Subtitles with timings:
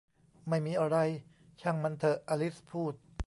[0.49, 0.97] ไม่มีอะไร
[1.61, 2.93] ช่างมันเถอะ อลิสพูด